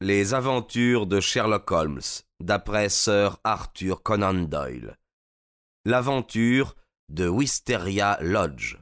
Les 0.00 0.34
aventures 0.34 1.06
de 1.06 1.20
Sherlock 1.20 1.70
Holmes, 1.70 2.00
d'après 2.40 2.88
Sir 2.88 3.38
Arthur 3.44 4.02
Conan 4.02 4.34
Doyle. 4.34 4.96
L'aventure 5.84 6.74
de 7.08 7.28
Wisteria 7.28 8.18
Lodge. 8.20 8.76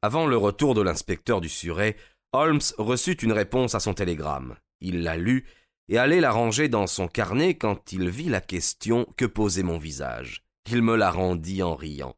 Avant 0.00 0.28
le 0.28 0.36
retour 0.36 0.76
de 0.76 0.80
l'inspecteur 0.80 1.40
du 1.40 1.48
Surrey, 1.48 1.96
Holmes 2.32 2.60
reçut 2.78 3.14
une 3.14 3.32
réponse 3.32 3.74
à 3.74 3.80
son 3.80 3.94
télégramme. 3.94 4.54
Il 4.80 5.02
la 5.02 5.16
lut 5.16 5.44
et 5.88 5.98
allait 5.98 6.20
la 6.20 6.30
ranger 6.30 6.68
dans 6.68 6.86
son 6.86 7.08
carnet 7.08 7.54
quand 7.56 7.92
il 7.92 8.08
vit 8.10 8.28
la 8.28 8.40
question 8.40 9.06
que 9.16 9.24
posait 9.24 9.62
mon 9.62 9.78
visage. 9.78 10.44
Il 10.70 10.82
me 10.82 10.96
la 10.96 11.10
rendit 11.10 11.62
en 11.62 11.74
riant. 11.74 12.14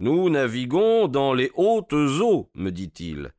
Nous 0.00 0.28
naviguons 0.28 1.06
dans 1.06 1.32
les 1.32 1.52
hautes 1.54 1.92
eaux, 1.92 2.50
me 2.54 2.70
dit-il. 2.70 3.32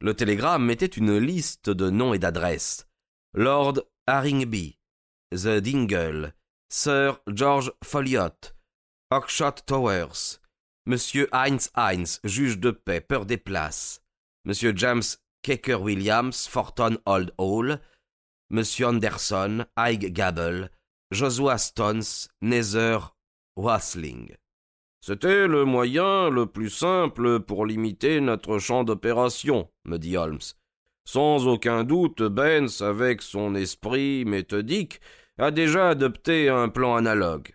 Le 0.00 0.14
télégramme 0.14 0.64
mettait 0.64 0.86
une 0.86 1.18
liste 1.18 1.68
de 1.68 1.90
noms 1.90 2.14
et 2.14 2.18
d'adresses. 2.18 2.86
Lord 3.34 3.82
Haringby, 4.06 4.78
The 5.32 5.58
Dingle, 5.60 6.32
Sir 6.70 7.20
George 7.26 7.72
Folliot, 7.84 8.54
Oxshott 9.10 9.64
Towers, 9.66 10.40
Monsieur 10.86 11.28
Heinz 11.32 11.70
Heinz, 11.74 12.20
juge 12.24 12.58
de 12.58 12.70
paix, 12.70 13.00
peur 13.00 13.26
des 13.26 13.36
places, 13.36 14.00
Monsieur 14.44 14.72
James 14.76 15.02
Kecker 15.42 15.82
Williams, 15.82 16.46
Forton 16.46 16.96
Old 17.04 17.32
Hall, 17.38 17.80
Monsieur 18.48 18.86
Anderson, 18.86 19.64
Ike 19.76 20.12
Gable, 20.12 20.70
Joshua 21.10 21.58
Stones, 21.58 22.28
Nether 22.40 22.98
Wasling. 23.56 24.36
C'était 25.00 25.48
le 25.48 25.64
moyen 25.64 26.30
le 26.30 26.46
plus 26.46 26.70
simple 26.70 27.40
pour 27.40 27.66
limiter 27.66 28.20
notre 28.20 28.58
champ 28.58 28.84
d'opération, 28.84 29.68
me 29.84 29.96
dit 29.96 30.16
Holmes. 30.16 30.38
Sans 31.04 31.46
aucun 31.48 31.82
doute, 31.82 32.22
Benz, 32.22 32.82
avec 32.82 33.22
son 33.22 33.56
esprit 33.56 34.24
méthodique, 34.24 35.00
a 35.38 35.50
déjà 35.50 35.90
adopté 35.90 36.48
un 36.48 36.68
plan 36.68 36.94
analogue. 36.94 37.52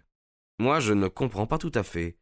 Moi, 0.59 0.79
je 0.81 0.93
ne 0.93 1.07
comprends 1.07 1.47
pas 1.47 1.57
tout 1.57 1.71
à 1.73 1.83
fait. 1.83 2.17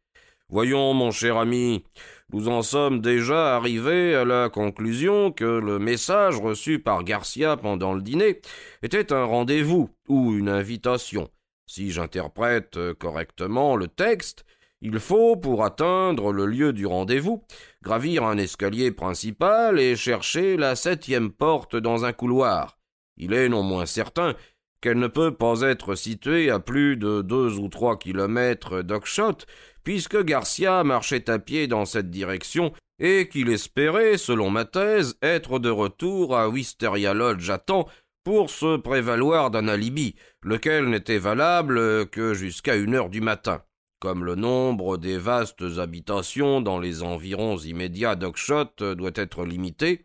Voyons, 0.52 0.94
mon 0.94 1.12
cher 1.12 1.36
ami, 1.36 1.84
nous 2.32 2.48
en 2.48 2.62
sommes 2.62 3.00
déjà 3.00 3.54
arrivés 3.54 4.16
à 4.16 4.24
la 4.24 4.48
conclusion 4.48 5.30
que 5.30 5.44
le 5.44 5.78
message 5.78 6.40
reçu 6.40 6.80
par 6.80 7.04
Garcia 7.04 7.56
pendant 7.56 7.92
le 7.92 8.02
dîner 8.02 8.40
était 8.82 9.12
un 9.12 9.22
rendez-vous 9.22 9.90
ou 10.08 10.32
une 10.34 10.48
invitation. 10.48 11.30
Si 11.68 11.92
j'interprète 11.92 12.76
correctement 12.98 13.76
le 13.76 13.86
texte, 13.86 14.44
il 14.80 14.98
faut, 14.98 15.36
pour 15.36 15.64
atteindre 15.64 16.32
le 16.32 16.46
lieu 16.46 16.72
du 16.72 16.84
rendez-vous, 16.84 17.44
gravir 17.82 18.24
un 18.24 18.36
escalier 18.36 18.90
principal 18.90 19.78
et 19.78 19.94
chercher 19.94 20.56
la 20.56 20.74
septième 20.74 21.30
porte 21.30 21.76
dans 21.76 22.04
un 22.04 22.12
couloir. 22.12 22.76
Il 23.16 23.34
est 23.34 23.48
non 23.48 23.62
moins 23.62 23.86
certain 23.86 24.34
qu'elle 24.80 24.98
ne 24.98 25.08
peut 25.08 25.34
pas 25.34 25.60
être 25.60 25.94
située 25.94 26.50
à 26.50 26.58
plus 26.58 26.96
de 26.96 27.22
deux 27.22 27.58
ou 27.58 27.68
trois 27.68 27.98
kilomètres 27.98 28.82
d'Oxshott, 28.82 29.46
puisque 29.84 30.22
Garcia 30.22 30.84
marchait 30.84 31.30
à 31.30 31.38
pied 31.38 31.66
dans 31.66 31.84
cette 31.84 32.10
direction 32.10 32.72
et 32.98 33.28
qu'il 33.28 33.48
espérait, 33.48 34.18
selon 34.18 34.50
ma 34.50 34.64
thèse, 34.64 35.16
être 35.22 35.58
de 35.58 35.70
retour 35.70 36.36
à 36.36 36.48
Wisteria 36.48 37.14
Lodge 37.14 37.48
à 37.50 37.58
temps 37.58 37.88
pour 38.24 38.50
se 38.50 38.76
prévaloir 38.76 39.50
d'un 39.50 39.68
alibi, 39.68 40.14
lequel 40.42 40.90
n'était 40.90 41.18
valable 41.18 42.06
que 42.10 42.34
jusqu'à 42.34 42.76
une 42.76 42.94
heure 42.94 43.08
du 43.08 43.20
matin. 43.20 43.62
Comme 44.00 44.24
le 44.24 44.34
nombre 44.34 44.96
des 44.96 45.18
vastes 45.18 45.78
habitations 45.78 46.60
dans 46.60 46.78
les 46.78 47.02
environs 47.02 47.58
immédiats 47.58 48.16
d'Oxshott 48.16 48.82
doit 48.82 49.10
être 49.14 49.44
limité, 49.44 50.04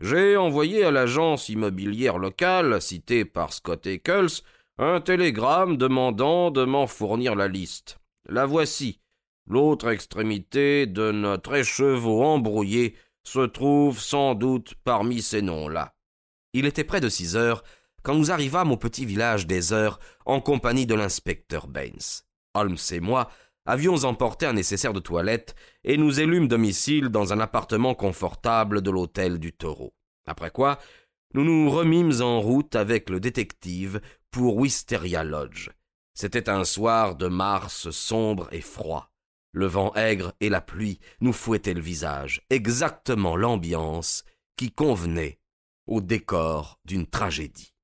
j'ai 0.00 0.36
envoyé 0.36 0.84
à 0.84 0.90
l'agence 0.90 1.48
immobilière 1.48 2.18
locale, 2.18 2.82
citée 2.82 3.24
par 3.24 3.52
Scott 3.52 3.86
Eccles, 3.86 4.42
un 4.78 5.00
télégramme 5.00 5.76
demandant 5.76 6.50
de 6.50 6.64
m'en 6.64 6.88
fournir 6.88 7.36
la 7.36 7.46
liste. 7.46 7.98
La 8.28 8.46
voici. 8.46 9.01
L'autre 9.46 9.88
extrémité 9.88 10.86
de 10.86 11.10
notre 11.10 11.54
écheveau 11.54 12.22
embrouillé 12.22 12.96
se 13.24 13.40
trouve 13.40 14.00
sans 14.00 14.34
doute 14.34 14.74
parmi 14.84 15.22
ces 15.22 15.42
noms-là. 15.42 15.94
Il 16.52 16.66
était 16.66 16.84
près 16.84 17.00
de 17.00 17.08
six 17.08 17.36
heures 17.36 17.62
quand 18.02 18.14
nous 18.14 18.30
arrivâmes 18.30 18.72
au 18.72 18.76
petit 18.76 19.04
village 19.04 19.46
des 19.46 19.72
Heures 19.72 19.98
en 20.26 20.40
compagnie 20.40 20.86
de 20.86 20.94
l'inspecteur 20.94 21.68
Baines. 21.68 22.24
Holmes 22.54 22.76
et 22.90 23.00
moi 23.00 23.30
avions 23.64 24.04
emporté 24.04 24.44
un 24.46 24.52
nécessaire 24.52 24.92
de 24.92 25.00
toilette 25.00 25.54
et 25.84 25.96
nous 25.96 26.20
élûmes 26.20 26.48
domicile 26.48 27.08
dans 27.08 27.32
un 27.32 27.40
appartement 27.40 27.94
confortable 27.94 28.82
de 28.82 28.90
l'hôtel 28.90 29.38
du 29.38 29.52
Taureau. 29.52 29.94
Après 30.26 30.50
quoi, 30.50 30.78
nous 31.34 31.44
nous 31.44 31.70
remîmes 31.70 32.20
en 32.20 32.40
route 32.40 32.76
avec 32.76 33.08
le 33.08 33.20
détective 33.20 34.00
pour 34.30 34.56
Wisteria 34.56 35.24
Lodge. 35.24 35.70
C'était 36.14 36.50
un 36.50 36.64
soir 36.64 37.16
de 37.16 37.28
mars 37.28 37.90
sombre 37.90 38.48
et 38.52 38.60
froid. 38.60 39.11
Le 39.52 39.66
vent 39.66 39.94
aigre 39.94 40.32
et 40.40 40.48
la 40.48 40.60
pluie 40.60 40.98
nous 41.20 41.32
fouettaient 41.32 41.74
le 41.74 41.80
visage, 41.80 42.42
exactement 42.48 43.36
l'ambiance 43.36 44.24
qui 44.56 44.70
convenait 44.70 45.38
au 45.86 46.00
décor 46.00 46.80
d'une 46.84 47.06
tragédie. 47.06 47.74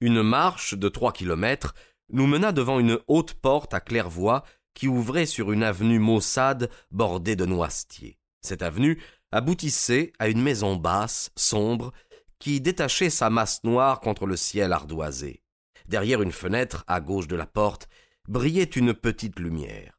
Une 0.00 0.22
marche 0.22 0.74
de 0.74 0.88
trois 0.88 1.12
kilomètres 1.12 1.74
nous 2.10 2.26
mena 2.26 2.52
devant 2.52 2.78
une 2.78 2.98
haute 3.08 3.34
porte 3.34 3.74
à 3.74 3.80
claire-voie 3.80 4.44
qui 4.74 4.86
ouvrait 4.86 5.26
sur 5.26 5.50
une 5.50 5.64
avenue 5.64 5.98
maussade 5.98 6.70
bordée 6.90 7.36
de 7.36 7.46
noisetiers. 7.46 8.18
Cette 8.42 8.62
avenue 8.62 9.02
aboutissait 9.32 10.12
à 10.18 10.28
une 10.28 10.42
maison 10.42 10.76
basse, 10.76 11.30
sombre, 11.36 11.92
qui 12.38 12.60
détachait 12.60 13.10
sa 13.10 13.30
masse 13.30 13.64
noire 13.64 14.00
contre 14.00 14.26
le 14.26 14.36
ciel 14.36 14.72
ardoisé. 14.72 15.42
Derrière 15.88 16.22
une 16.22 16.32
fenêtre, 16.32 16.84
à 16.86 17.00
gauche 17.00 17.26
de 17.26 17.36
la 17.36 17.46
porte, 17.46 17.88
brillait 18.28 18.62
une 18.62 18.94
petite 18.94 19.38
lumière. 19.40 19.97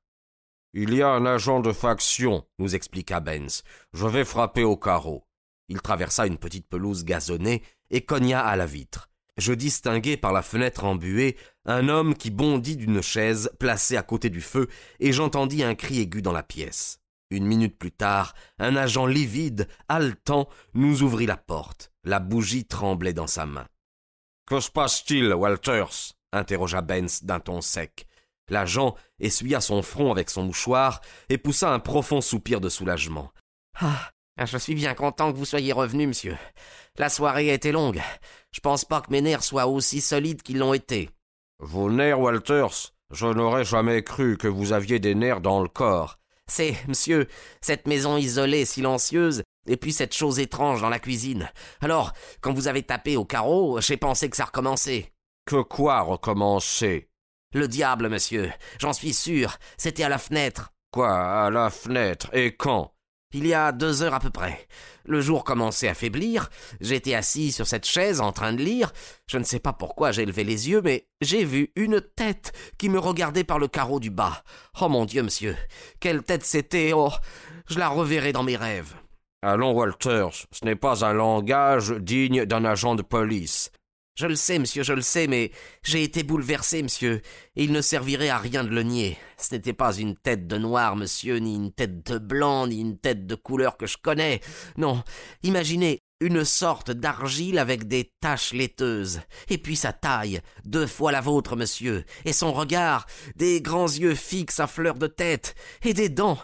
Il 0.73 0.93
y 0.93 1.01
a 1.01 1.09
un 1.09 1.25
agent 1.25 1.61
de 1.61 1.71
faction, 1.71 2.45
nous 2.59 2.75
expliqua 2.75 3.19
Benz. 3.19 3.63
Je 3.93 4.05
vais 4.05 4.23
frapper 4.23 4.63
au 4.63 4.77
carreau. 4.77 5.25
Il 5.67 5.81
traversa 5.81 6.27
une 6.27 6.37
petite 6.37 6.67
pelouse 6.67 7.05
gazonnée 7.05 7.63
et 7.89 8.01
cogna 8.01 8.45
à 8.45 8.55
la 8.55 8.67
vitre. 8.67 9.09
Je 9.37 9.53
distinguai 9.53 10.15
par 10.15 10.31
la 10.31 10.43
fenêtre 10.43 10.85
embuée 10.85 11.37
un 11.65 11.89
homme 11.89 12.13
qui 12.13 12.29
bondit 12.29 12.77
d'une 12.77 13.01
chaise 13.01 13.49
placée 13.57 13.97
à 13.97 14.03
côté 14.03 14.29
du 14.29 14.41
feu, 14.41 14.67
et 14.99 15.11
j'entendis 15.11 15.63
un 15.63 15.75
cri 15.75 16.01
aigu 16.01 16.21
dans 16.21 16.31
la 16.31 16.43
pièce. 16.43 16.99
Une 17.31 17.45
minute 17.45 17.77
plus 17.77 17.91
tard, 17.91 18.33
un 18.59 18.75
agent 18.75 19.05
livide, 19.05 19.67
haletant, 19.87 20.49
nous 20.73 21.03
ouvrit 21.03 21.25
la 21.25 21.37
porte. 21.37 21.91
La 22.03 22.19
bougie 22.19 22.65
tremblait 22.65 23.13
dans 23.13 23.27
sa 23.27 23.45
main. 23.45 23.67
Que 24.45 24.59
se 24.59 24.69
passe-t-il, 24.69 25.33
Walters? 25.33 26.13
interrogea 26.31 26.81
Benz 26.81 27.23
d'un 27.23 27.39
ton 27.39 27.61
sec. 27.61 28.07
L'agent 28.49 28.95
essuya 29.19 29.61
son 29.61 29.81
front 29.81 30.11
avec 30.11 30.29
son 30.29 30.43
mouchoir 30.43 31.01
et 31.29 31.37
poussa 31.37 31.71
un 31.71 31.79
profond 31.79 32.21
soupir 32.21 32.61
de 32.61 32.69
soulagement. 32.69 33.31
Ah, 33.79 34.11
je 34.45 34.57
suis 34.57 34.75
bien 34.75 34.93
content 34.93 35.31
que 35.31 35.37
vous 35.37 35.45
soyez 35.45 35.73
revenu, 35.73 36.07
monsieur. 36.07 36.37
La 36.97 37.09
soirée 37.09 37.49
a 37.49 37.53
été 37.53 37.71
longue. 37.71 38.01
Je 38.51 38.59
pense 38.61 38.85
pas 38.85 39.01
que 39.01 39.11
mes 39.11 39.21
nerfs 39.21 39.43
soient 39.43 39.67
aussi 39.67 40.01
solides 40.01 40.41
qu'ils 40.41 40.59
l'ont 40.59 40.73
été. 40.73 41.09
Vos 41.59 41.91
nerfs, 41.91 42.19
Walters 42.19 42.93
Je 43.11 43.27
n'aurais 43.27 43.65
jamais 43.65 44.03
cru 44.03 44.37
que 44.37 44.47
vous 44.47 44.73
aviez 44.73 44.99
des 44.99 45.15
nerfs 45.15 45.41
dans 45.41 45.61
le 45.61 45.67
corps. 45.67 46.17
C'est, 46.47 46.75
monsieur, 46.87 47.27
cette 47.61 47.87
maison 47.87 48.17
isolée, 48.17 48.65
silencieuse, 48.65 49.43
et 49.67 49.77
puis 49.77 49.93
cette 49.93 50.15
chose 50.15 50.39
étrange 50.39 50.81
dans 50.81 50.89
la 50.89 50.99
cuisine. 50.99 51.51
Alors, 51.81 52.13
quand 52.41 52.53
vous 52.53 52.67
avez 52.67 52.81
tapé 52.81 53.17
au 53.17 53.25
carreau, 53.25 53.79
j'ai 53.81 53.97
pensé 53.97 54.29
que 54.29 54.37
ça 54.37 54.45
recommençait. 54.45 55.13
Que 55.45 55.61
quoi 55.61 56.01
recommencer? 56.01 57.08
Le 57.53 57.67
diable, 57.67 58.09
monsieur, 58.09 58.51
j'en 58.79 58.93
suis 58.93 59.13
sûr, 59.13 59.57
c'était 59.77 60.03
à 60.03 60.09
la 60.09 60.17
fenêtre. 60.17 60.71
Quoi, 60.91 61.13
à 61.13 61.49
la 61.49 61.69
fenêtre? 61.69 62.29
Et 62.33 62.55
quand? 62.55 62.93
Il 63.31 63.45
y 63.45 63.53
a 63.53 63.71
deux 63.71 64.01
heures 64.01 64.15
à 64.15 64.19
peu 64.19 64.31
près. 64.31 64.67
Le 65.05 65.21
jour 65.21 65.43
commençait 65.43 65.87
à 65.87 65.93
faiblir, 65.93 66.49
j'étais 66.81 67.13
assis 67.13 67.51
sur 67.51 67.67
cette 67.67 67.85
chaise 67.85 68.21
en 68.21 68.31
train 68.31 68.53
de 68.53 68.61
lire, 68.61 68.91
je 69.27 69.37
ne 69.37 69.43
sais 69.43 69.59
pas 69.59 69.73
pourquoi 69.73 70.11
j'ai 70.11 70.25
levé 70.25 70.43
les 70.43 70.69
yeux, 70.69 70.81
mais 70.83 71.07
j'ai 71.21 71.45
vu 71.45 71.71
une 71.75 72.01
tête 72.01 72.51
qui 72.77 72.89
me 72.89 72.99
regardait 72.99 73.43
par 73.43 73.59
le 73.59 73.67
carreau 73.67 73.99
du 73.99 74.09
bas. 74.09 74.43
Oh 74.81 74.89
mon 74.89 75.05
Dieu, 75.05 75.21
monsieur, 75.23 75.55
quelle 75.99 76.23
tête 76.23 76.43
c'était? 76.43 76.91
Oh, 76.93 77.11
je 77.67 77.77
la 77.77 77.89
reverrai 77.89 78.33
dans 78.33 78.43
mes 78.43 78.55
rêves. 78.55 78.93
Allons, 79.41 79.71
Walters, 79.71 80.47
ce 80.51 80.65
n'est 80.65 80.75
pas 80.75 81.05
un 81.05 81.13
langage 81.13 81.91
digne 81.91 82.45
d'un 82.45 82.65
agent 82.65 82.95
de 82.95 83.03
police. 83.03 83.71
Je 84.19 84.27
le 84.27 84.35
sais, 84.35 84.59
monsieur, 84.59 84.83
je 84.83 84.91
le 84.91 85.01
sais, 85.01 85.27
mais 85.27 85.49
j'ai 85.81 86.03
été 86.03 86.23
bouleversé, 86.23 86.83
monsieur, 86.83 87.21
et 87.55 87.63
il 87.63 87.71
ne 87.71 87.79
servirait 87.79 88.27
à 88.27 88.37
rien 88.37 88.65
de 88.65 88.69
le 88.69 88.83
nier. 88.83 89.17
Ce 89.37 89.55
n'était 89.55 89.71
pas 89.71 89.95
une 89.95 90.17
tête 90.17 90.45
de 90.45 90.57
noir, 90.57 90.97
monsieur, 90.97 91.37
ni 91.37 91.55
une 91.55 91.71
tête 91.71 92.05
de 92.05 92.17
blanc, 92.17 92.67
ni 92.67 92.81
une 92.81 92.97
tête 92.97 93.27
de 93.27 93.35
couleur 93.35 93.77
que 93.77 93.87
je 93.87 93.95
connais. 93.97 94.41
Non, 94.75 95.01
imaginez, 95.41 95.99
une 96.19 96.43
sorte 96.43 96.91
d'argile 96.91 97.59
avec 97.59 97.87
des 97.87 98.11
taches 98.19 98.51
laiteuses, 98.51 99.21
et 99.47 99.57
puis 99.57 99.77
sa 99.77 99.93
taille, 99.93 100.41
deux 100.65 100.85
fois 100.85 101.13
la 101.13 101.21
vôtre, 101.21 101.55
monsieur, 101.55 102.03
et 102.25 102.33
son 102.33 102.51
regard, 102.51 103.05
des 103.37 103.61
grands 103.61 103.87
yeux 103.87 104.15
fixes 104.15 104.59
à 104.59 104.67
fleur 104.67 104.95
de 104.95 105.07
tête, 105.07 105.55
et 105.85 105.93
des 105.93 106.09
dents, 106.09 106.39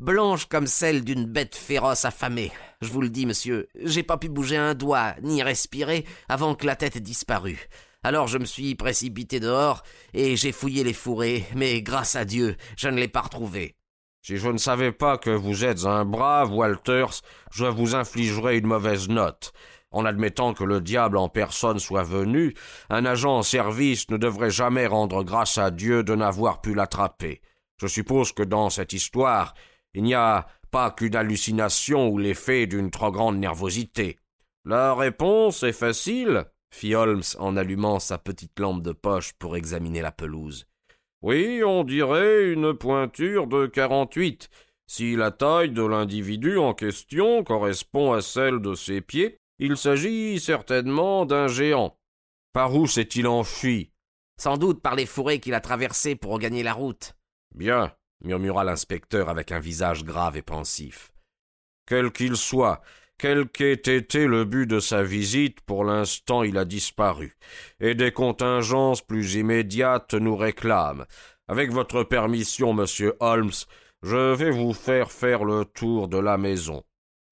blanches 0.00 0.46
comme 0.46 0.66
celles 0.66 1.04
d'une 1.04 1.26
bête 1.26 1.54
féroce 1.54 2.04
affamée. 2.04 2.50
Je 2.80 2.88
vous 2.88 3.02
le 3.02 3.10
dis, 3.10 3.26
monsieur, 3.26 3.68
j'ai 3.84 4.02
pas 4.02 4.16
pu 4.16 4.30
bouger 4.30 4.56
un 4.56 4.74
doigt, 4.74 5.14
ni 5.22 5.42
respirer, 5.42 6.06
avant 6.30 6.54
que 6.54 6.64
la 6.64 6.76
tête 6.76 6.96
disparût. 6.96 7.68
Alors 8.02 8.26
je 8.26 8.38
me 8.38 8.46
suis 8.46 8.74
précipité 8.74 9.38
dehors, 9.38 9.82
et 10.14 10.34
j'ai 10.36 10.52
fouillé 10.52 10.82
les 10.82 10.94
fourrés, 10.94 11.44
mais 11.54 11.82
grâce 11.82 12.16
à 12.16 12.24
Dieu, 12.24 12.56
je 12.78 12.88
ne 12.88 12.96
l'ai 12.96 13.08
pas 13.08 13.20
retrouvé. 13.20 13.76
Si 14.22 14.38
je 14.38 14.48
ne 14.48 14.56
savais 14.56 14.92
pas 14.92 15.18
que 15.18 15.28
vous 15.28 15.64
êtes 15.64 15.84
un 15.84 16.06
brave, 16.06 16.54
Walters, 16.54 17.20
je 17.52 17.66
vous 17.66 17.94
infligerais 17.94 18.56
une 18.56 18.66
mauvaise 18.66 19.10
note. 19.10 19.52
En 19.90 20.06
admettant 20.06 20.54
que 20.54 20.64
le 20.64 20.80
diable 20.80 21.18
en 21.18 21.28
personne 21.28 21.80
soit 21.80 22.04
venu, 22.04 22.54
un 22.88 23.04
agent 23.04 23.38
en 23.38 23.42
service 23.42 24.08
ne 24.08 24.16
devrait 24.16 24.50
jamais 24.50 24.86
rendre 24.86 25.22
grâce 25.22 25.58
à 25.58 25.70
Dieu 25.70 26.02
de 26.02 26.14
n'avoir 26.14 26.62
pu 26.62 26.74
l'attraper. 26.74 27.42
Je 27.76 27.86
suppose 27.86 28.32
que 28.32 28.42
dans 28.42 28.70
cette 28.70 28.94
histoire, 28.94 29.52
il 29.92 30.04
n'y 30.04 30.14
a 30.14 30.46
pas 30.70 30.90
qu'une 30.90 31.16
hallucination 31.16 32.08
ou 32.08 32.18
l'effet 32.18 32.66
d'une 32.66 32.90
trop 32.90 33.10
grande 33.10 33.38
nervosité. 33.38 34.18
La 34.64 34.94
réponse 34.94 35.62
est 35.62 35.72
facile, 35.72 36.44
fit 36.72 36.94
Holmes 36.94 37.22
en 37.38 37.56
allumant 37.56 37.98
sa 37.98 38.18
petite 38.18 38.58
lampe 38.58 38.82
de 38.82 38.92
poche 38.92 39.32
pour 39.34 39.56
examiner 39.56 40.02
la 40.02 40.12
pelouse. 40.12 40.66
Oui, 41.22 41.62
on 41.64 41.84
dirait 41.84 42.50
une 42.50 42.74
pointure 42.74 43.46
de 43.46 43.66
quarante-huit. 43.66 44.48
Si 44.86 45.16
la 45.16 45.30
taille 45.30 45.70
de 45.70 45.84
l'individu 45.84 46.58
en 46.58 46.74
question 46.74 47.44
correspond 47.44 48.12
à 48.12 48.22
celle 48.22 48.60
de 48.60 48.74
ses 48.74 49.00
pieds, 49.00 49.38
il 49.58 49.76
s'agit 49.76 50.40
certainement 50.40 51.26
d'un 51.26 51.46
géant. 51.46 51.96
Par 52.52 52.74
où 52.74 52.86
s'est-il 52.86 53.26
enfui? 53.26 53.92
Sans 54.40 54.56
doute 54.56 54.80
par 54.80 54.96
les 54.96 55.06
fourrés 55.06 55.38
qu'il 55.38 55.54
a 55.54 55.60
traversés 55.60 56.16
pour 56.16 56.32
regagner 56.32 56.62
la 56.62 56.72
route. 56.72 57.14
Bien, 57.54 57.92
murmura 58.22 58.64
l'inspecteur 58.64 59.28
avec 59.28 59.52
un 59.52 59.60
visage 59.60 60.04
grave 60.04 60.36
et 60.36 60.42
pensif. 60.42 61.12
Quel 61.86 62.12
qu'il 62.12 62.36
soit, 62.36 62.82
quel 63.18 63.48
qu'ait 63.48 63.72
été 63.72 64.26
le 64.26 64.44
but 64.44 64.66
de 64.66 64.80
sa 64.80 65.02
visite, 65.02 65.60
pour 65.62 65.84
l'instant 65.84 66.42
il 66.42 66.56
a 66.56 66.64
disparu, 66.64 67.36
et 67.80 67.94
des 67.94 68.12
contingences 68.12 69.02
plus 69.02 69.34
immédiates 69.34 70.14
nous 70.14 70.36
réclament. 70.36 71.06
Avec 71.48 71.72
votre 71.72 72.04
permission, 72.04 72.72
monsieur 72.72 73.14
Holmes, 73.20 73.50
je 74.02 74.34
vais 74.34 74.50
vous 74.50 74.72
faire 74.72 75.10
faire 75.12 75.44
le 75.44 75.64
tour 75.64 76.08
de 76.08 76.18
la 76.18 76.38
maison. 76.38 76.82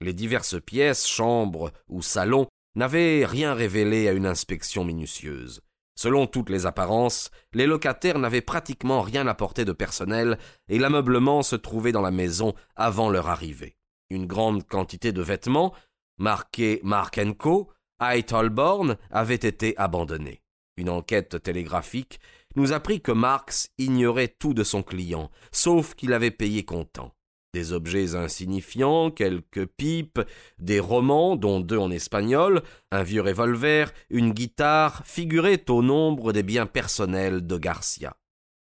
Les 0.01 0.13
diverses 0.13 0.61
pièces, 0.61 1.07
chambres 1.07 1.71
ou 1.89 2.03
salons 2.03 2.49
n'avaient 2.75 3.25
rien 3.25 3.55
révélé 3.55 4.09
à 4.09 4.13
une 4.13 4.27
inspection 4.27 4.85
minutieuse. 4.85 5.63
Selon 6.01 6.29
toutes 6.29 6.49
les 6.49 6.65
apparences, 6.65 7.33
les 7.53 7.67
locataires 7.67 8.21
n'avaient 8.21 8.41
pratiquement 8.41 9.03
rien 9.03 9.27
apporté 9.27 9.65
de 9.65 9.73
personnel 9.73 10.39
et 10.69 10.79
l'ameublement 10.79 11.43
se 11.43 11.57
trouvait 11.57 11.91
dans 11.91 12.03
la 12.03 12.13
maison 12.13 12.55
avant 12.77 13.11
leur 13.11 13.27
arrivée. 13.27 13.77
Une 14.09 14.29
grande 14.29 14.65
quantité 14.65 15.11
de 15.11 15.23
vêtements, 15.23 15.75
marqués 16.17 16.79
Mark 16.85 17.19
Co., 17.37 17.73
Hyde 18.01 18.33
Holborn, 18.33 18.97
avaient 19.11 19.35
été 19.35 19.77
abandonnés. 19.77 20.41
Une 20.77 20.89
enquête 20.89 21.43
télégraphique 21.43 22.21
nous 22.55 22.73
apprit 22.73 23.01
que 23.01 23.11
Marx 23.11 23.71
ignorait 23.77 24.29
tout 24.29 24.55
de 24.55 24.63
son 24.63 24.85
client, 24.85 25.33
sauf 25.51 25.97
qu'il 25.97 26.13
avait 26.13 26.31
payé 26.31 26.65
comptant. 26.65 27.13
Des 27.59 27.73
objets 27.73 28.15
insignifiants, 28.15 29.11
quelques 29.11 29.67
pipes, 29.67 30.21
des 30.61 30.79
romans, 30.79 31.35
dont 31.35 31.59
deux 31.59 31.77
en 31.77 31.91
espagnol, 31.91 32.63
un 32.93 33.03
vieux 33.03 33.21
revolver, 33.21 33.93
une 34.11 34.31
guitare, 34.31 35.05
figuraient 35.05 35.69
au 35.69 35.83
nombre 35.83 36.33
des 36.33 36.45
biens 36.45 36.67
personnels 36.67 37.49
de 37.49 37.59
Garcia. 37.59 38.17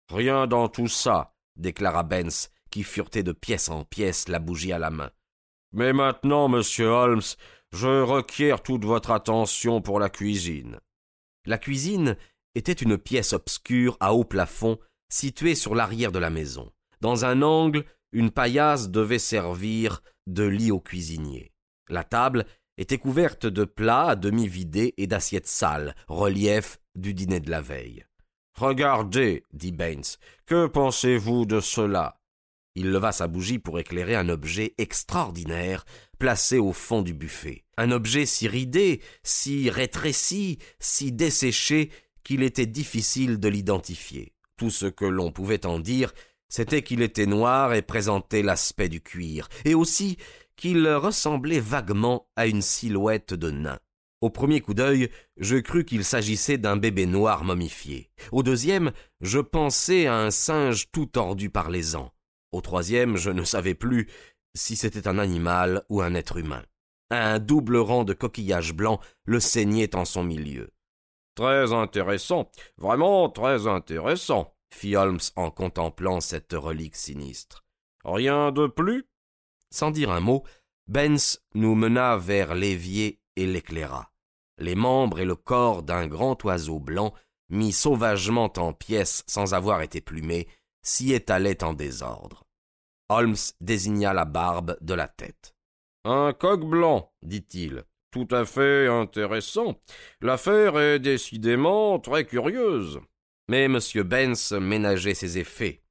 Rien 0.09 0.47
dans 0.47 0.69
tout 0.69 0.89
ça, 0.89 1.35
déclara 1.57 2.05
Benz, 2.05 2.49
qui 2.71 2.83
furetait 2.83 3.23
de 3.23 3.33
pièce 3.33 3.69
en 3.69 3.85
pièce, 3.85 4.29
la 4.31 4.39
bougie 4.39 4.73
à 4.73 4.79
la 4.79 4.89
main. 4.89 5.11
Mais 5.73 5.93
maintenant, 5.93 6.49
monsieur 6.49 6.87
Holmes, 6.87 7.21
je 7.73 8.01
requiers 8.01 8.55
toute 8.65 8.87
votre 8.87 9.11
attention 9.11 9.83
pour 9.83 10.01
la 10.01 10.09
cuisine. 10.09 10.81
La 11.45 11.59
cuisine 11.59 12.17
était 12.55 12.73
une 12.73 12.97
pièce 12.97 13.35
obscure 13.35 13.99
à 14.01 14.15
haut 14.15 14.25
plafond 14.25 14.79
située 15.11 15.55
sur 15.55 15.75
l'arrière 15.75 16.13
de 16.13 16.19
la 16.19 16.31
maison. 16.31 16.73
Dans 17.03 17.27
un 17.27 17.43
angle, 17.43 17.85
une 18.13 18.31
paillasse 18.31 18.91
devait 18.91 19.19
servir 19.19 20.03
de 20.27 20.45
lit 20.45 20.71
au 20.71 20.81
cuisinier. 20.81 21.53
La 21.89 22.05
table 22.05 22.47
était 22.79 22.99
couverte 22.99 23.47
de 23.47 23.65
plats 23.65 24.11
à 24.11 24.17
demi 24.17 24.49
vidés 24.49 24.95
et 24.97 25.07
d'assiettes 25.07 25.47
sales, 25.47 25.95
relief 26.09 26.79
du 26.95 27.15
dîner 27.15 27.41
de 27.41 27.51
la 27.51 27.61
veille. 27.61 28.05
Regardez, 28.55 29.45
dit 29.53 29.73
Baines, 29.73 30.03
que 30.47 30.67
pensez-vous 30.67 31.47
de 31.47 31.61
cela? 31.61 32.21
Il 32.75 32.91
leva 32.93 33.13
sa 33.13 33.27
bougie 33.27 33.59
pour 33.59 33.79
éclairer 33.79 34.15
un 34.15 34.29
objet 34.29 34.75
extraordinaire 34.79 35.85
placé 36.19 36.59
au 36.59 36.73
fond 36.73 37.03
du 37.03 37.15
buffet. 37.15 37.65
Un 37.77 37.91
objet 37.91 38.27
si 38.27 38.49
ridé, 38.49 39.01
si 39.23 39.71
rétréci, 39.71 40.59
si 40.79 41.11
desséché 41.13 41.91
qu'il 42.23 42.43
était 42.43 42.67
difficile 42.67 43.41
de 43.41 43.49
l'identifier. 43.49 44.33
Tout 44.57 44.71
ce 44.71 44.87
que 44.87 45.07
l'on 45.07 45.33
pouvait 45.33 45.67
en 45.67 45.81
dire, 45.81 46.13
c'était 46.51 46.83
qu'il 46.83 47.01
était 47.01 47.25
noir 47.25 47.73
et 47.73 47.81
présentait 47.81 48.43
l'aspect 48.43 48.91
du 48.91 49.01
cuir, 49.01 49.49
et 49.65 49.75
aussi 49.75 50.19
qu'il 50.57 50.87
ressemblait 50.87 51.61
vaguement 51.61 52.29
à 52.37 52.47
une 52.47 52.61
silhouette 52.61 53.33
de 53.33 53.51
nain. 53.51 53.79
Au 54.21 54.29
premier 54.29 54.61
coup 54.61 54.75
d'œil, 54.75 55.09
je 55.39 55.57
crus 55.57 55.87
qu'il 55.87 56.05
s'agissait 56.05 56.59
d'un 56.59 56.77
bébé 56.77 57.07
noir 57.07 57.43
momifié. 57.43 58.11
Au 58.33 58.43
deuxième, 58.43 58.93
je 59.23 59.39
pensais 59.39 60.07
à 60.07 60.17
un 60.17 60.31
singe 60.31 60.91
tout 60.93 61.07
tordu 61.07 61.49
par 61.49 61.71
les 61.71 61.97
ans. 61.97 62.13
Au 62.53 62.61
troisième, 62.61 63.17
je 63.17 63.31
ne 63.31 63.45
savais 63.45 63.75
plus 63.75 64.11
si 64.55 64.77
c'était 64.77 65.09
un 65.09 65.19
animal 65.19 65.85
ou 65.89 66.03
un 66.03 66.15
être 66.15 66.37
humain. 66.37 66.63
Un 67.11 67.39
double 67.39 67.79
rang 67.79 68.05
de 68.05 68.13
coquillages 68.13 68.75
blancs 68.75 69.01
le 69.25 69.41
saignait 69.41 69.97
en 69.97 70.05
son 70.05 70.25
milieu. 70.25 70.71
Très 71.35 71.73
intéressant, 71.73 72.51
vraiment 72.77 73.31
très 73.31 73.67
intéressant, 73.67 74.55
fit 74.73 74.97
Holmes 74.97 75.21
en 75.37 75.51
contemplant 75.51 76.21
cette 76.21 76.53
relique 76.53 76.97
sinistre. 76.97 77.65
Rien 78.05 78.53
de 78.53 78.67
plus? 78.67 79.07
Sans 79.71 79.91
dire 79.91 80.11
un 80.11 80.21
mot, 80.21 80.45
Benz 80.89 81.41
nous 81.55 81.75
mena 81.75 82.17
vers 82.17 82.55
l'évier 82.55 83.21
et 83.37 83.47
l'éclaira. 83.47 84.11
Les 84.59 84.75
membres 84.75 85.21
et 85.21 85.25
le 85.25 85.37
corps 85.37 85.83
d'un 85.83 86.07
grand 86.07 86.43
oiseau 86.45 86.79
blanc, 86.79 87.15
mis 87.49 87.73
sauvagement 87.73 88.53
en 88.57 88.73
pièces 88.73 89.25
sans 89.27 89.55
avoir 89.55 89.83
été 89.83 90.01
plumé, 90.01 90.49
s'y 90.83 91.13
étalait 91.13 91.63
en 91.63 91.75
désordre. 91.75 92.45
Holmes 93.09 93.37
désigna 93.61 94.13
la 94.13 94.25
barbe 94.25 94.77
de 94.81 94.95
la 94.95 95.09
tête. 95.09 95.55
Un 96.05 96.33
coq 96.33 96.65
blanc, 96.65 97.13
dit-il. 97.23 97.85
Tout 98.11 98.29
à 98.31 98.45
fait 98.45 98.89
intéressant. 98.89 99.81
L'affaire 100.21 100.79
est 100.79 100.99
décidément 100.99 101.99
très 102.01 102.25
curieuse. 102.25 103.01
Mais 103.51 103.65
M. 103.65 103.81
Benz 104.05 104.53
ménageait 104.53 105.15
ses 105.15 105.37
effets. 105.37 105.83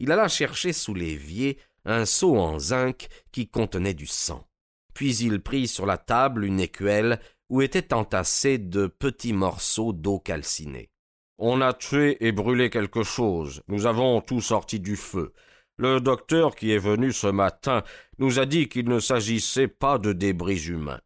Il 0.00 0.10
alla 0.10 0.26
chercher 0.26 0.72
sous 0.72 0.94
l'évier 0.94 1.60
un 1.84 2.06
seau 2.06 2.36
en 2.36 2.58
zinc 2.58 3.06
qui 3.30 3.46
contenait 3.46 3.94
du 3.94 4.08
sang. 4.08 4.48
Puis 4.94 5.18
il 5.18 5.40
prit 5.40 5.68
sur 5.68 5.86
la 5.86 5.96
table 5.96 6.44
une 6.44 6.58
écuelle 6.58 7.20
où 7.48 7.62
étaient 7.62 7.94
entassés 7.94 8.58
de 8.58 8.88
petits 8.88 9.32
morceaux 9.32 9.92
d'eau 9.92 10.18
calcinée. 10.18 10.90
On 11.38 11.60
a 11.60 11.72
tué 11.72 12.16
et 12.18 12.32
brûlé 12.32 12.68
quelque 12.68 13.04
chose. 13.04 13.62
Nous 13.68 13.86
avons 13.86 14.20
tout 14.20 14.40
sorti 14.40 14.80
du 14.80 14.96
feu. 14.96 15.34
Le 15.76 16.00
docteur 16.00 16.56
qui 16.56 16.72
est 16.72 16.78
venu 16.78 17.12
ce 17.12 17.28
matin 17.28 17.84
nous 18.18 18.40
a 18.40 18.44
dit 18.44 18.68
qu'il 18.68 18.88
ne 18.88 18.98
s'agissait 18.98 19.68
pas 19.68 19.98
de 19.98 20.12
débris 20.12 20.66
humains. 20.66 21.00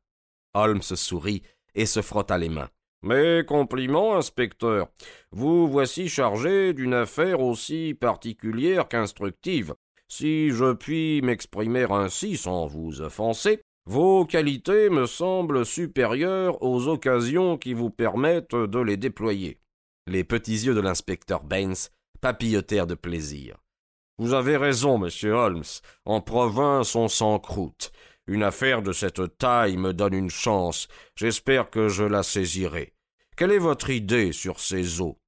Holmes 0.55 0.81
sourit 0.81 1.43
et 1.75 1.85
se 1.85 2.00
frotta 2.00 2.38
les 2.38 2.49
mains. 2.49 2.71
Mes 3.02 3.45
compliments, 3.47 4.17
inspecteur. 4.17 4.88
Vous 5.31 5.69
voici 5.69 6.09
chargé 6.09 6.73
d'une 6.73 6.95
affaire 6.95 7.40
aussi 7.40 7.95
particulière 7.95 8.88
qu'instructive. 8.88 9.75
Si 10.09 10.50
je 10.50 10.73
puis 10.73 11.23
m'exprimer 11.23 11.87
ainsi 11.90 12.37
sans 12.37 12.67
vous 12.67 13.00
offenser, 13.00 13.61
vos 13.87 14.25
qualités 14.25 14.90
me 14.90 15.07
semblent 15.07 15.64
supérieures 15.64 16.61
aux 16.62 16.88
occasions 16.88 17.57
qui 17.57 17.73
vous 17.73 17.90
permettent 17.90 18.57
de 18.57 18.81
les 18.81 18.97
déployer. 18.97 19.61
Les 20.09 20.25
petits 20.25 20.67
yeux 20.67 20.75
de 20.75 20.81
l'inspecteur 20.81 21.45
Baines 21.45 21.76
papillotèrent 22.21 22.88
de 22.88 22.95
plaisir. 22.95 23.59
Vous 24.19 24.35
avez 24.35 24.57
raison, 24.57 24.99
monsieur 24.99 25.35
Holmes. 25.35 25.62
En 26.05 26.21
province, 26.21 26.97
on 26.97 27.07
s'encroute. 27.07 27.93
Une 28.29 28.43
affaire 28.43 28.83
de 28.83 28.93
cette 28.93 29.39
taille 29.39 29.79
me 29.79 29.95
donne 29.95 30.13
une 30.13 30.29
chance. 30.29 30.87
J'espère 31.17 31.71
que 31.71 31.89
je 31.89 32.05
la 32.05 32.23
saisirai. 32.23 32.93
Quelle 33.39 33.53
est 33.53 33.59
votre 33.59 33.89
idée 33.89 34.33
sur 34.33 34.61
ces 34.61 35.01
eaux 35.01 35.19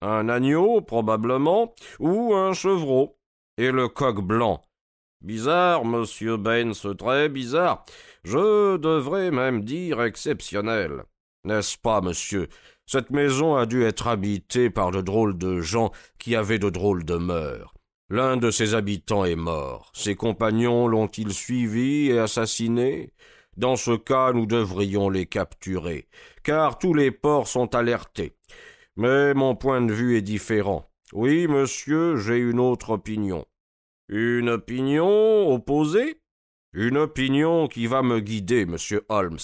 Un 0.00 0.28
agneau, 0.28 0.80
probablement, 0.80 1.74
ou 1.98 2.32
un 2.32 2.52
chevreau? 2.52 3.18
Et 3.58 3.72
le 3.72 3.88
coq 3.88 4.20
blanc? 4.20 4.62
Bizarre, 5.20 5.84
monsieur 5.84 6.36
Baines, 6.36 6.74
très 6.96 7.28
bizarre. 7.28 7.84
Je 8.22 8.76
devrais 8.76 9.32
même 9.32 9.64
dire 9.64 10.00
exceptionnel. 10.02 11.02
N'est-ce 11.42 11.76
pas, 11.76 12.00
monsieur? 12.02 12.48
Cette 12.86 13.10
maison 13.10 13.56
a 13.56 13.66
dû 13.66 13.82
être 13.82 14.06
habitée 14.06 14.70
par 14.70 14.92
de 14.92 15.00
drôles 15.00 15.36
de 15.36 15.60
gens 15.60 15.90
qui 16.18 16.36
avaient 16.36 16.60
de 16.60 16.70
drôles 16.70 17.04
de. 17.04 17.18
L'un 18.10 18.36
de 18.36 18.50
ses 18.50 18.74
habitants 18.74 19.24
est 19.24 19.34
mort. 19.34 19.90
Ses 19.94 20.14
compagnons 20.14 20.86
l'ont-ils 20.88 21.32
suivi 21.32 22.10
et 22.10 22.18
assassiné? 22.18 23.14
Dans 23.56 23.76
ce 23.76 23.96
cas, 23.96 24.32
nous 24.32 24.44
devrions 24.44 25.08
les 25.08 25.24
capturer, 25.26 26.08
car 26.42 26.78
tous 26.78 26.92
les 26.92 27.10
ports 27.10 27.48
sont 27.48 27.74
alertés. 27.74 28.36
Mais 28.96 29.32
mon 29.32 29.56
point 29.56 29.80
de 29.80 29.92
vue 29.92 30.18
est 30.18 30.22
différent. 30.22 30.90
Oui, 31.12 31.46
monsieur, 31.48 32.16
j'ai 32.16 32.36
une 32.36 32.60
autre 32.60 32.90
opinion. 32.90 33.46
Une 34.08 34.50
opinion 34.50 35.48
opposée? 35.50 36.20
Une 36.74 36.98
opinion 36.98 37.68
qui 37.68 37.86
va 37.86 38.02
me 38.02 38.20
guider, 38.20 38.66
monsieur 38.66 39.06
Holmes. 39.08 39.38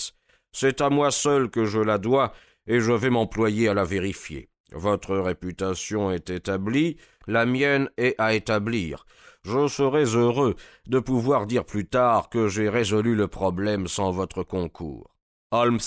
C'est 0.53 0.83
à 0.83 0.91
moi 0.91 1.11
seul 1.11 1.49
que 1.49 1.65
je 1.65 1.79
la 1.79 1.97
dois, 1.97 2.33
et 2.67 2.81
je 2.81 2.93
vais 2.93 3.11
m'employer 3.11 3.69
à 3.69 3.75
la 3.75 3.85
vérifier. 3.85 4.50
Votre 4.73 5.17
réputation 5.17 6.11
est 6.11 6.31
établie, 6.31 6.97
la 7.27 7.47
mienne 7.47 7.91
est 7.97 8.15
à 8.19 8.35
établir. 8.35 9.07
Je 9.43 9.69
serais 9.69 10.05
heureux 10.05 10.55
de 10.87 10.99
pouvoir 10.99 11.47
dire 11.47 11.65
plus 11.65 11.87
tard 11.87 12.29
que 12.29 12.49
j'ai 12.49 12.69
résolu 12.69 13.15
le 13.15 13.27
problème 13.27 13.89
sans 13.89 14.11
votre 14.11 14.43
concours. 14.43 15.15
Holmes 15.51 15.79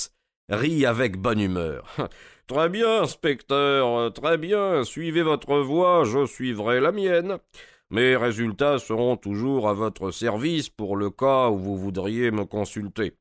rit 0.49 0.85
avec 0.85 1.17
bonne 1.17 1.39
humeur. 1.39 1.95
Très 2.47 2.67
bien, 2.67 3.03
inspecteur, 3.03 4.11
très 4.11 4.37
bien. 4.37 4.83
Suivez 4.83 5.21
votre 5.21 5.59
voie, 5.59 6.03
je 6.03 6.25
suivrai 6.25 6.81
la 6.81 6.91
mienne. 6.91 7.37
Mes 7.89 8.17
résultats 8.17 8.79
seront 8.79 9.15
toujours 9.15 9.69
à 9.69 9.73
votre 9.73 10.11
service 10.11 10.67
pour 10.67 10.97
le 10.97 11.09
cas 11.09 11.49
où 11.49 11.57
vous 11.57 11.77
voudriez 11.77 12.31
me 12.31 12.43
consulter. 12.43 13.13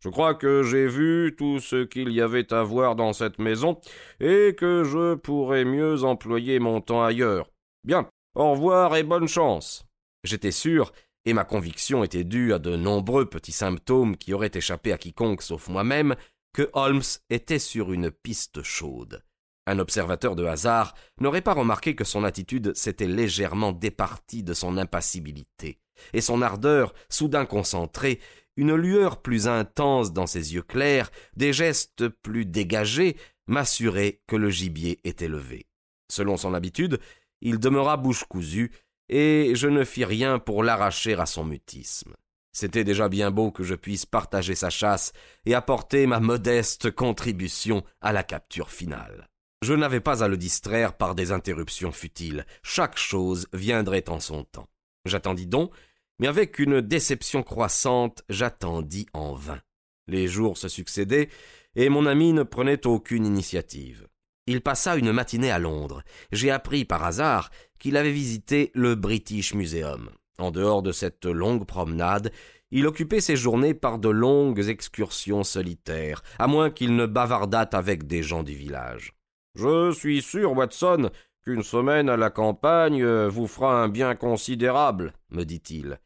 Je 0.00 0.08
crois 0.08 0.34
que 0.34 0.62
j'ai 0.62 0.86
vu 0.86 1.34
tout 1.36 1.58
ce 1.58 1.84
qu'il 1.84 2.10
y 2.10 2.20
avait 2.20 2.52
à 2.52 2.62
voir 2.62 2.96
dans 2.96 3.12
cette 3.12 3.38
maison, 3.38 3.80
et 4.20 4.54
que 4.56 4.84
je 4.84 5.14
pourrais 5.14 5.64
mieux 5.64 6.04
employer 6.04 6.58
mon 6.58 6.80
temps 6.80 7.02
ailleurs. 7.02 7.50
Bien, 7.84 8.08
au 8.34 8.52
revoir 8.52 8.96
et 8.96 9.02
bonne 9.02 9.28
chance. 9.28 9.86
J'étais 10.24 10.50
sûr, 10.50 10.92
et 11.24 11.32
ma 11.32 11.44
conviction 11.44 12.04
était 12.04 12.24
due 12.24 12.52
à 12.52 12.58
de 12.58 12.76
nombreux 12.76 13.26
petits 13.26 13.52
symptômes 13.52 14.16
qui 14.16 14.32
auraient 14.32 14.50
échappé 14.54 14.92
à 14.92 14.98
quiconque 14.98 15.42
sauf 15.42 15.68
moi-même, 15.68 16.14
que 16.52 16.70
Holmes 16.72 17.02
était 17.28 17.58
sur 17.58 17.92
une 17.92 18.10
piste 18.10 18.62
chaude. 18.62 19.22
Un 19.66 19.78
observateur 19.78 20.36
de 20.36 20.44
hasard 20.44 20.94
n'aurait 21.20 21.42
pas 21.42 21.52
remarqué 21.52 21.96
que 21.96 22.04
son 22.04 22.22
attitude 22.22 22.74
s'était 22.76 23.08
légèrement 23.08 23.72
départie 23.72 24.44
de 24.44 24.54
son 24.54 24.78
impassibilité, 24.78 25.80
et 26.12 26.20
son 26.20 26.40
ardeur, 26.40 26.94
soudain 27.08 27.44
concentrée, 27.44 28.20
une 28.56 28.74
lueur 28.74 29.22
plus 29.22 29.48
intense 29.48 30.12
dans 30.12 30.26
ses 30.26 30.54
yeux 30.54 30.62
clairs, 30.62 31.10
des 31.36 31.52
gestes 31.52 32.08
plus 32.08 32.46
dégagés, 32.46 33.16
m'assuraient 33.46 34.20
que 34.26 34.36
le 34.36 34.50
gibier 34.50 35.00
était 35.04 35.28
levé. 35.28 35.66
Selon 36.10 36.36
son 36.36 36.54
habitude, 36.54 36.98
il 37.40 37.58
demeura 37.58 37.96
bouche 37.96 38.24
cousue, 38.24 38.72
et 39.08 39.52
je 39.54 39.68
ne 39.68 39.84
fis 39.84 40.04
rien 40.04 40.38
pour 40.38 40.62
l'arracher 40.62 41.14
à 41.14 41.26
son 41.26 41.44
mutisme. 41.44 42.14
C'était 42.52 42.84
déjà 42.84 43.08
bien 43.08 43.30
beau 43.30 43.50
que 43.50 43.62
je 43.62 43.74
puisse 43.74 44.06
partager 44.06 44.54
sa 44.54 44.70
chasse 44.70 45.12
et 45.44 45.54
apporter 45.54 46.06
ma 46.06 46.20
modeste 46.20 46.90
contribution 46.90 47.84
à 48.00 48.12
la 48.12 48.22
capture 48.22 48.70
finale. 48.70 49.28
Je 49.62 49.74
n'avais 49.74 50.00
pas 50.00 50.24
à 50.24 50.28
le 50.28 50.36
distraire 50.36 50.96
par 50.96 51.14
des 51.14 51.32
interruptions 51.32 51.92
futiles. 51.92 52.46
Chaque 52.62 52.96
chose 52.96 53.46
viendrait 53.52 54.08
en 54.08 54.20
son 54.20 54.44
temps. 54.44 54.68
J'attendis 55.04 55.46
donc, 55.46 55.72
mais 56.18 56.26
avec 56.26 56.58
une 56.58 56.80
déception 56.80 57.42
croissante, 57.42 58.22
j'attendis 58.28 59.06
en 59.12 59.34
vain. 59.34 59.60
Les 60.08 60.28
jours 60.28 60.56
se 60.56 60.68
succédaient, 60.68 61.28
et 61.74 61.88
mon 61.88 62.06
ami 62.06 62.32
ne 62.32 62.42
prenait 62.42 62.86
aucune 62.86 63.26
initiative. 63.26 64.06
Il 64.46 64.60
passa 64.60 64.96
une 64.96 65.12
matinée 65.12 65.50
à 65.50 65.58
Londres. 65.58 66.02
J'ai 66.32 66.50
appris 66.50 66.84
par 66.84 67.04
hasard 67.04 67.50
qu'il 67.78 67.96
avait 67.96 68.12
visité 68.12 68.70
le 68.74 68.94
British 68.94 69.54
Museum. 69.54 70.10
En 70.38 70.50
dehors 70.50 70.82
de 70.82 70.92
cette 70.92 71.26
longue 71.26 71.66
promenade, 71.66 72.30
il 72.70 72.86
occupait 72.86 73.20
ses 73.20 73.36
journées 73.36 73.74
par 73.74 73.98
de 73.98 74.08
longues 74.08 74.68
excursions 74.68 75.44
solitaires, 75.44 76.22
à 76.38 76.46
moins 76.46 76.70
qu'il 76.70 76.96
ne 76.96 77.06
bavardât 77.06 77.70
avec 77.72 78.06
des 78.06 78.22
gens 78.22 78.42
du 78.42 78.54
village. 78.54 79.14
Je 79.54 79.92
suis 79.92 80.22
sûr, 80.22 80.52
Watson, 80.52 81.10
qu'une 81.42 81.62
semaine 81.62 82.08
à 82.08 82.16
la 82.16 82.30
campagne 82.30 83.04
vous 83.26 83.46
fera 83.46 83.82
un 83.82 83.88
bien 83.88 84.14
considérable, 84.14 85.12
me 85.30 85.44
dit-il. 85.44 85.98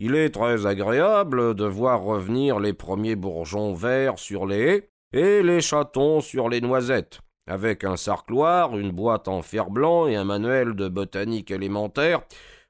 Il 0.00 0.14
est 0.14 0.30
très 0.30 0.64
agréable 0.64 1.56
de 1.56 1.64
voir 1.64 2.02
revenir 2.02 2.60
les 2.60 2.72
premiers 2.72 3.16
bourgeons 3.16 3.74
verts 3.74 4.20
sur 4.20 4.46
les 4.46 4.60
haies 4.60 4.90
et 5.12 5.42
les 5.42 5.60
chatons 5.60 6.20
sur 6.20 6.48
les 6.48 6.60
noisettes. 6.60 7.18
Avec 7.48 7.82
un 7.82 7.96
sarcloir, 7.96 8.78
une 8.78 8.92
boîte 8.92 9.26
en 9.26 9.42
fer 9.42 9.70
blanc 9.70 10.06
et 10.06 10.14
un 10.14 10.24
manuel 10.24 10.74
de 10.74 10.86
botanique 10.86 11.50
élémentaire, 11.50 12.22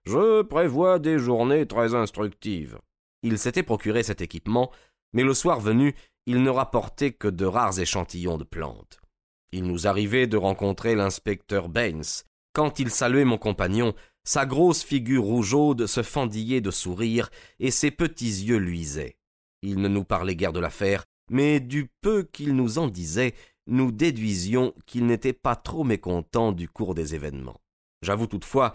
je 0.05 0.41
prévois 0.41 0.99
des 0.99 1.19
journées 1.19 1.67
très 1.67 1.95
instructives. 1.95 2.79
Il 3.23 3.39
s'était 3.39 3.63
procuré 3.63 4.03
cet 4.03 4.23
équipement, 4.23 4.71
mais 5.13 5.23
le 5.23 5.35
soir 5.35 5.61
venu, 5.61 5.95
il 6.25 6.43
ne 6.43 6.51
rapportait 6.51 7.13
que 7.13 7.29
de 7.29 7.45
rares 7.45 7.79
échantillons 7.79 8.39
de 8.39 8.45
plantes. 8.45 9.01
Il 9.53 9.65
nous 9.65 9.87
arrivait 9.87 10.27
de 10.27 10.39
rencontrer 10.39 10.95
l'inspecteur 10.95 11.69
Baines. 11.69 12.25
Quand 12.55 12.79
il 12.79 12.91
saluait 12.91 13.27
mon 13.27 13.39
compagnon, 13.39 13.95
sa 14.29 14.45
grosse 14.45 14.85
figure 14.85 15.25
rougeaude 15.25 15.87
se 15.87 16.03
fendillait 16.03 16.61
de 16.61 16.71
sourire, 16.71 17.31
et 17.61 17.71
ses 17.71 17.91
petits 17.91 18.45
yeux 18.45 18.59
luisaient. 18.59 19.17
Il 19.63 19.81
ne 19.81 19.89
nous 19.89 20.05
parlait 20.05 20.37
guère 20.37 20.53
de 20.53 20.61
l'affaire, 20.61 21.07
mais 21.31 21.61
du 21.61 21.91
peu 22.03 22.25
qu'il 22.25 22.55
nous 22.55 22.77
en 22.77 22.89
disait, 22.89 23.33
nous 23.67 23.91
déduisions 23.91 24.75
qu'il 24.85 25.07
n'était 25.07 25.33
pas 25.33 25.57
trop 25.57 25.83
mécontent 25.83 26.53
du 26.53 26.69
cours 26.69 26.95
des 26.95 27.15
événements. 27.15 27.63
J'avoue 28.03 28.27
toutefois 28.27 28.75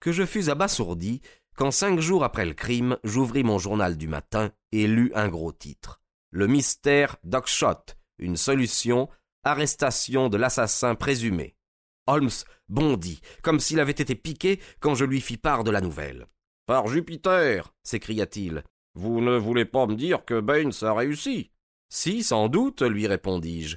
que 0.00 0.12
je 0.12 0.26
fus 0.26 0.50
abasourdi 0.50 1.22
quand 1.56 1.70
cinq 1.70 1.98
jours 1.98 2.22
après 2.22 2.44
le 2.44 2.52
crime, 2.52 2.98
j'ouvris 3.02 3.42
mon 3.42 3.58
journal 3.58 3.96
du 3.96 4.06
matin 4.06 4.52
et 4.70 4.86
lus 4.86 5.12
un 5.14 5.28
gros 5.30 5.52
titre. 5.52 6.02
Le 6.30 6.46
mystère 6.46 7.16
d'Oxshot, 7.24 7.94
une 8.18 8.36
solution, 8.36 9.08
arrestation 9.44 10.28
de 10.28 10.36
l'assassin 10.36 10.94
présumé. 10.94 11.56
Holmes 12.10 12.30
bondit, 12.68 13.20
comme 13.42 13.60
s'il 13.60 13.80
avait 13.80 13.92
été 13.92 14.14
piqué 14.14 14.60
quand 14.80 14.94
je 14.94 15.04
lui 15.04 15.20
fis 15.20 15.36
part 15.36 15.64
de 15.64 15.70
la 15.70 15.80
nouvelle. 15.80 16.26
Par 16.66 16.86
Jupiter 16.86 17.72
s'écria-t-il. 17.82 18.62
Vous 18.94 19.20
ne 19.20 19.36
voulez 19.36 19.64
pas 19.64 19.86
me 19.86 19.94
dire 19.94 20.24
que 20.24 20.40
Baines 20.40 20.72
a 20.82 20.92
réussi? 20.92 21.50
Si, 21.88 22.22
sans 22.22 22.48
doute, 22.48 22.82
lui 22.82 23.06
répondis-je, 23.06 23.76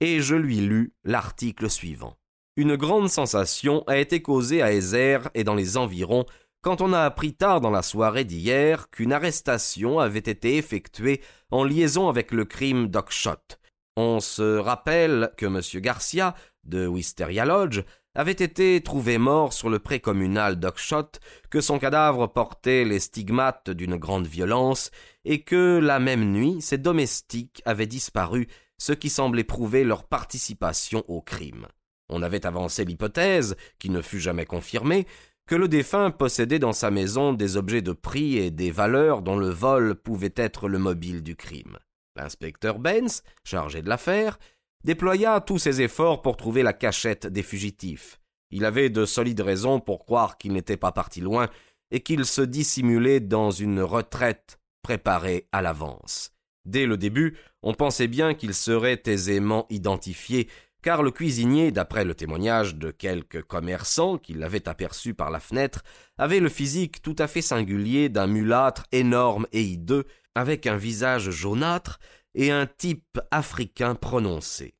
et 0.00 0.20
je 0.20 0.34
lui 0.34 0.58
lus 0.60 0.94
l'article 1.04 1.68
suivant. 1.68 2.16
Une 2.56 2.76
grande 2.76 3.08
sensation 3.08 3.84
a 3.86 3.98
été 3.98 4.22
causée 4.22 4.62
à 4.62 4.72
Ezer 4.72 5.30
et 5.34 5.44
dans 5.44 5.54
les 5.54 5.76
environs 5.76 6.26
quand 6.62 6.80
on 6.80 6.92
a 6.92 7.00
appris 7.00 7.32
tard 7.32 7.60
dans 7.60 7.70
la 7.70 7.82
soirée 7.82 8.24
d'hier 8.24 8.90
qu'une 8.90 9.12
arrestation 9.12 9.98
avait 9.98 10.18
été 10.18 10.56
effectuée 10.56 11.22
en 11.50 11.64
liaison 11.64 12.08
avec 12.08 12.32
le 12.32 12.44
crime 12.44 12.88
d'Oxshott. 12.88 13.58
On 13.96 14.20
se 14.20 14.58
rappelle 14.58 15.32
que 15.36 15.46
M. 15.46 15.60
Garcia, 15.82 16.34
de 16.64 16.86
Wisteria 16.86 17.44
Lodge, 17.44 17.82
avait 18.14 18.32
été 18.32 18.80
trouvé 18.82 19.18
mort 19.18 19.52
sur 19.52 19.70
le 19.70 19.78
pré 19.78 20.00
communal 20.00 20.58
d'Oxshott, 20.58 21.20
que 21.48 21.60
son 21.60 21.78
cadavre 21.78 22.26
portait 22.26 22.84
les 22.84 22.98
stigmates 22.98 23.70
d'une 23.70 23.96
grande 23.96 24.26
violence, 24.26 24.90
et 25.24 25.42
que 25.42 25.78
la 25.78 26.00
même 26.00 26.32
nuit 26.32 26.60
ses 26.60 26.78
domestiques 26.78 27.62
avaient 27.64 27.86
disparu, 27.86 28.48
ce 28.78 28.92
qui 28.92 29.10
semblait 29.10 29.44
prouver 29.44 29.84
leur 29.84 30.04
participation 30.04 31.04
au 31.06 31.20
crime. 31.20 31.66
On 32.08 32.22
avait 32.22 32.46
avancé 32.46 32.84
l'hypothèse, 32.84 33.56
qui 33.78 33.90
ne 33.90 34.02
fut 34.02 34.20
jamais 34.20 34.46
confirmée, 34.46 35.06
que 35.46 35.54
le 35.54 35.68
défunt 35.68 36.10
possédait 36.10 36.58
dans 36.58 36.72
sa 36.72 36.90
maison 36.90 37.32
des 37.32 37.56
objets 37.56 37.82
de 37.82 37.92
prix 37.92 38.36
et 38.38 38.50
des 38.50 38.70
valeurs 38.70 39.22
dont 39.22 39.36
le 39.36 39.48
vol 39.48 39.94
pouvait 39.94 40.34
être 40.36 40.68
le 40.68 40.78
mobile 40.78 41.22
du 41.22 41.36
crime. 41.36 41.78
L'inspecteur 42.16 42.78
Benz, 42.78 43.22
chargé 43.44 43.82
de 43.82 43.88
l'affaire, 43.88 44.38
déploya 44.84 45.40
tous 45.40 45.58
ses 45.58 45.82
efforts 45.82 46.22
pour 46.22 46.36
trouver 46.36 46.62
la 46.62 46.72
cachette 46.72 47.26
des 47.26 47.42
fugitifs. 47.42 48.20
Il 48.50 48.64
avait 48.64 48.90
de 48.90 49.04
solides 49.04 49.40
raisons 49.40 49.80
pour 49.80 50.04
croire 50.04 50.38
qu'il 50.38 50.52
n'était 50.52 50.76
pas 50.76 50.92
parti 50.92 51.20
loin 51.20 51.48
et 51.90 52.00
qu'il 52.00 52.24
se 52.24 52.42
dissimulait 52.42 53.20
dans 53.20 53.50
une 53.50 53.80
retraite 53.80 54.58
préparée 54.82 55.48
à 55.52 55.62
l'avance. 55.62 56.32
Dès 56.64 56.86
le 56.86 56.96
début, 56.96 57.36
on 57.62 57.74
pensait 57.74 58.08
bien 58.08 58.34
qu'il 58.34 58.54
serait 58.54 59.02
aisément 59.06 59.66
identifié, 59.70 60.48
car 60.82 61.02
le 61.02 61.10
cuisinier, 61.10 61.72
d'après 61.72 62.04
le 62.04 62.14
témoignage 62.14 62.74
de 62.76 62.90
quelques 62.90 63.42
commerçants 63.42 64.18
qui 64.18 64.34
l'avaient 64.34 64.68
aperçu 64.68 65.14
par 65.14 65.30
la 65.30 65.40
fenêtre, 65.40 65.82
avait 66.16 66.40
le 66.40 66.48
physique 66.48 67.02
tout 67.02 67.16
à 67.18 67.26
fait 67.26 67.42
singulier 67.42 68.08
d'un 68.08 68.26
mulâtre 68.26 68.84
énorme 68.92 69.46
et 69.52 69.62
hideux, 69.62 70.04
avec 70.34 70.66
un 70.66 70.76
visage 70.76 71.30
jaunâtre 71.30 71.98
et 72.34 72.50
un 72.50 72.66
type 72.66 73.20
africain 73.30 73.94
prononcé. 73.94 74.74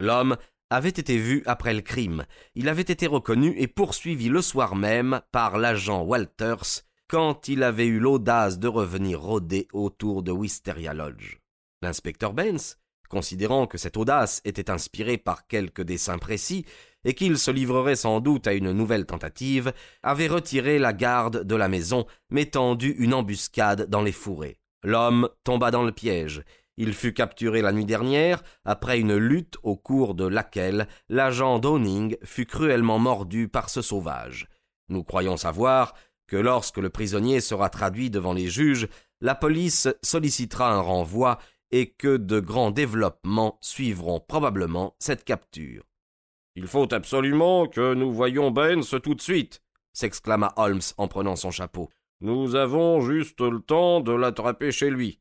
L'homme 0.00 0.36
avait 0.70 0.88
été 0.88 1.16
vu 1.16 1.42
après 1.46 1.74
le 1.74 1.82
crime, 1.82 2.24
il 2.54 2.68
avait 2.68 2.82
été 2.82 3.06
reconnu 3.06 3.54
et 3.56 3.68
poursuivi 3.68 4.28
le 4.28 4.42
soir 4.42 4.74
même 4.74 5.20
par 5.30 5.58
l'agent 5.58 6.02
Walters, 6.02 6.82
quand 7.08 7.48
il 7.48 7.62
avait 7.62 7.86
eu 7.86 8.00
l'audace 8.00 8.58
de 8.58 8.68
revenir 8.68 9.20
rôder 9.20 9.68
autour 9.72 10.22
de 10.22 10.32
Wisteria 10.32 10.92
Lodge. 10.92 11.38
L'inspecteur 11.82 12.32
Benz, 12.32 12.78
considérant 13.08 13.66
que 13.66 13.78
cette 13.78 13.96
audace 13.96 14.40
était 14.44 14.70
inspirée 14.70 15.18
par 15.18 15.46
quelque 15.46 15.82
dessein 15.82 16.18
précis 16.18 16.64
et 17.04 17.14
qu'il 17.14 17.38
se 17.38 17.52
livrerait 17.52 17.94
sans 17.94 18.20
doute 18.20 18.48
à 18.48 18.54
une 18.54 18.72
nouvelle 18.72 19.06
tentative, 19.06 19.72
avait 20.02 20.26
retiré 20.26 20.80
la 20.80 20.92
garde 20.92 21.44
de 21.44 21.54
la 21.54 21.68
maison, 21.68 22.06
mais 22.30 22.46
tendu 22.46 22.96
une 22.98 23.14
embuscade 23.14 23.88
dans 23.88 24.02
les 24.02 24.12
fourrés. 24.12 24.58
L'homme 24.82 25.28
tomba 25.44 25.70
dans 25.70 25.84
le 25.84 25.92
piège. 25.92 26.42
Il 26.76 26.92
fut 26.92 27.14
capturé 27.14 27.62
la 27.62 27.72
nuit 27.72 27.86
dernière, 27.86 28.42
après 28.64 29.00
une 29.00 29.16
lutte 29.16 29.56
au 29.62 29.76
cours 29.76 30.14
de 30.14 30.26
laquelle 30.26 30.88
l'agent 31.08 31.58
Downing 31.58 32.16
fut 32.22 32.46
cruellement 32.46 32.98
mordu 32.98 33.48
par 33.48 33.70
ce 33.70 33.80
sauvage. 33.80 34.48
Nous 34.88 35.02
croyons 35.02 35.36
savoir 35.36 35.94
que 36.26 36.36
lorsque 36.36 36.78
le 36.78 36.90
prisonnier 36.90 37.40
sera 37.40 37.70
traduit 37.70 38.10
devant 38.10 38.34
les 38.34 38.48
juges, 38.48 38.88
la 39.20 39.34
police 39.34 39.88
sollicitera 40.02 40.72
un 40.72 40.80
renvoi 40.80 41.38
et 41.70 41.90
que 41.90 42.16
de 42.16 42.40
grands 42.40 42.70
développements 42.70 43.58
suivront 43.60 44.20
probablement 44.20 44.94
cette 44.98 45.24
capture. 45.24 45.84
Il 46.54 46.66
faut 46.66 46.92
absolument 46.92 47.66
que 47.66 47.94
nous 47.94 48.12
voyions 48.12 48.50
Benz 48.50 48.94
tout 49.02 49.14
de 49.14 49.20
suite, 49.20 49.62
s'exclama 49.92 50.52
Holmes 50.56 50.80
en 50.96 51.08
prenant 51.08 51.36
son 51.36 51.50
chapeau. 51.50 51.88
Nous 52.20 52.54
avons 52.54 53.00
juste 53.00 53.40
le 53.40 53.60
temps 53.60 54.00
de 54.00 54.12
l'attraper 54.12 54.72
chez 54.72 54.90
lui. 54.90 55.20